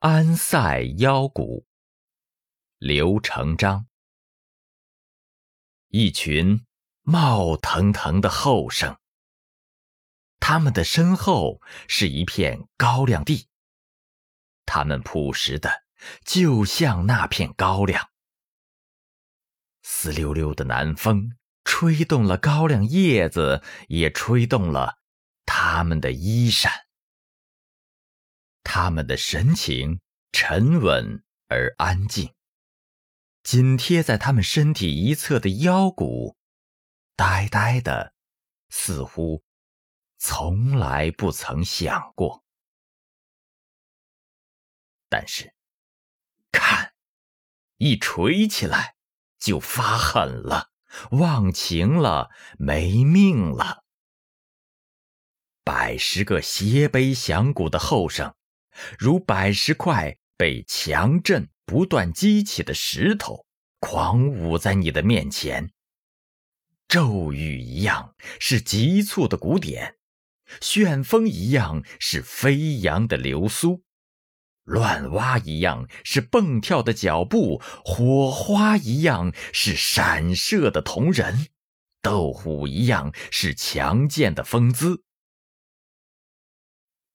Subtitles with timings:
[0.00, 1.66] 安塞腰鼓，
[2.78, 3.88] 刘成章。
[5.88, 6.64] 一群
[7.02, 8.96] 冒腾腾的后生，
[10.38, 13.48] 他们的身后是一片高粱地，
[14.64, 15.82] 他们朴实的
[16.24, 18.08] 就像那片高粱。
[19.82, 25.00] 丝溜溜的南风吹动了高粱叶子，也吹动了
[25.44, 26.87] 他们的衣衫。
[28.70, 29.98] 他们的神情
[30.30, 32.34] 沉稳而安静，
[33.42, 36.36] 紧贴在他们身体一侧的腰骨，
[37.16, 38.12] 呆呆的，
[38.68, 39.42] 似乎
[40.18, 42.44] 从来不曾想过。
[45.08, 45.54] 但是，
[46.52, 46.92] 看，
[47.78, 48.96] 一锤起来
[49.38, 50.70] 就发狠了，
[51.12, 52.28] 忘情了，
[52.58, 53.86] 没命了。
[55.64, 58.34] 百十个斜背响鼓的后生。
[58.98, 63.46] 如百十块被强震不断激起的石头，
[63.80, 65.70] 狂舞在你的面前。
[66.88, 69.96] 骤雨一样是急促的鼓点，
[70.60, 73.82] 旋风一样是飞扬的流苏，
[74.64, 81.48] 乱蛙一样是蹦跳的脚步，火花一样是闪射的瞳仁，
[82.00, 85.04] 斗虎一样是强健的风姿。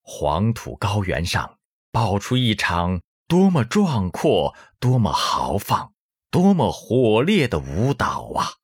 [0.04, 1.58] 黄土高原上
[1.92, 5.94] 爆出一场多么壮阔、多么豪放、
[6.30, 8.60] 多么火烈的舞蹈啊！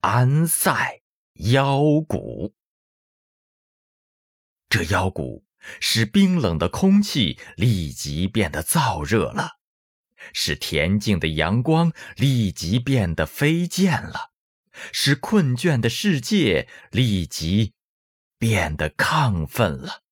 [0.00, 1.00] 安塞
[1.34, 2.54] 腰鼓，
[4.68, 5.44] 这腰鼓
[5.80, 9.58] 使冰冷的空气立即变得燥热了，
[10.32, 14.32] 使恬静的阳光立即变得飞溅了，
[14.92, 17.72] 使困倦的世界立即
[18.38, 20.02] 变得亢奋了。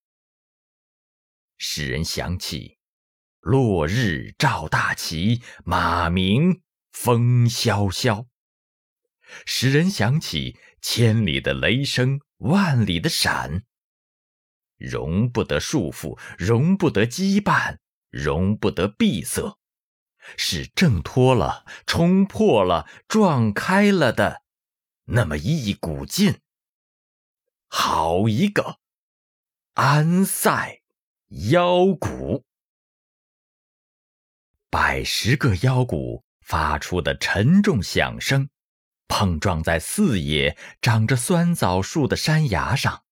[1.59, 2.79] 使人想起
[3.41, 6.63] 落日照大旗，马鸣
[6.93, 8.27] 风萧萧；
[9.47, 13.65] 使人想起千里的雷声，万里的闪。
[14.77, 17.79] 容不得束缚，容不得羁绊，
[18.11, 19.59] 容不得闭塞，
[20.37, 24.43] 是挣脱了、冲破了、撞开了的
[25.05, 26.41] 那么一股劲。
[27.69, 28.81] 好一个
[29.75, 30.83] 安塞！
[31.29, 32.45] 腰鼓，
[34.71, 38.49] 百十个腰鼓发出的沉重响声，
[39.09, 43.03] 碰撞在四野长着酸枣树的山崖上，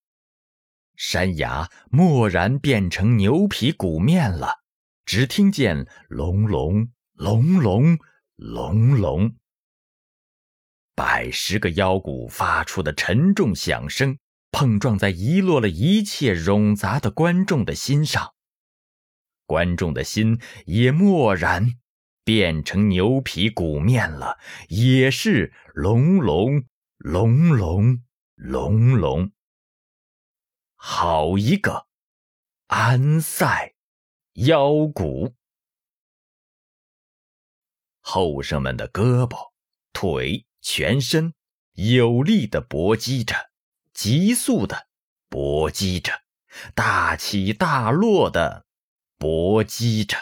[0.94, 4.62] 山崖蓦然变成牛皮鼓面了。
[5.04, 7.98] 只听见隆隆隆隆
[8.36, 9.36] 隆隆，
[10.94, 14.16] 百十个腰鼓发出的沉重响声。
[14.54, 18.34] 碰撞在遗落了一切冗杂的观众的心上，
[19.46, 21.72] 观众的心也蓦然
[22.22, 24.38] 变成牛皮鼓面了，
[24.68, 26.66] 也是隆隆
[26.98, 28.00] 隆隆
[28.36, 29.32] 隆隆。
[30.76, 31.88] 好一个
[32.68, 33.74] 安塞
[34.34, 35.34] 腰鼓！
[37.98, 39.50] 后生们的胳膊、
[39.92, 41.34] 腿、全身
[41.72, 43.34] 有力的搏击着。
[43.94, 44.88] 急速的
[45.30, 46.22] 搏击着，
[46.74, 48.66] 大起大落的
[49.16, 50.18] 搏击着。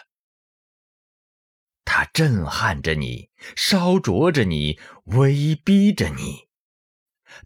[1.84, 6.49] 它震撼着你，烧灼着你，威逼着你。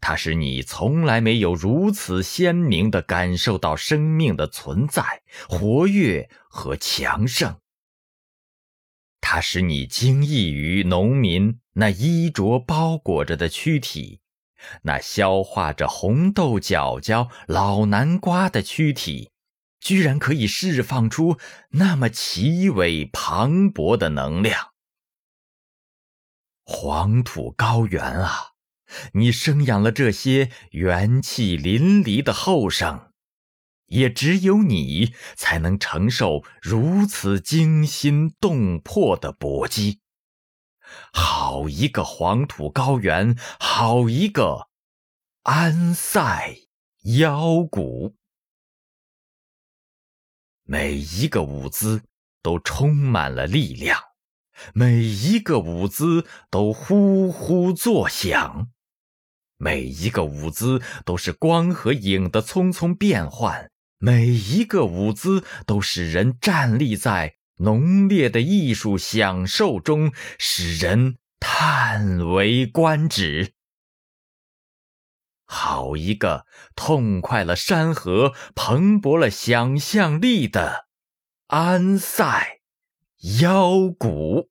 [0.00, 7.60] 它使你从来没有如此鲜明的感受到生命的存在、活跃和强盛。
[9.20, 14.20] 它使你惊异于农民那衣着包裹着的躯体。
[14.82, 19.30] 那消化着红豆角角、老南瓜的躯体，
[19.80, 21.38] 居然可以释放出
[21.70, 24.72] 那么奇伟磅礴的能量。
[26.64, 28.52] 黄土高原啊，
[29.12, 33.12] 你生养了这些元气淋漓的后生，
[33.86, 40.00] 也只有你才能承受如此惊心动魄的搏击。
[41.12, 44.68] 好一个黄土高原，好一个
[45.42, 46.56] 安塞
[47.18, 48.14] 腰鼓！
[50.64, 52.02] 每一个舞姿
[52.42, 54.00] 都充满了力量，
[54.74, 58.68] 每一个舞姿都呼呼作响，
[59.56, 67.36] 每一个舞姿都是光和影的匆匆变换，每一个舞姿都使人站立在。
[67.58, 73.52] 浓烈的艺术享受中，使人叹为观止。
[75.44, 76.44] 好一个
[76.74, 80.86] 痛快了山河、蓬勃了想象力的
[81.46, 82.58] 安塞
[83.40, 84.50] 腰鼓。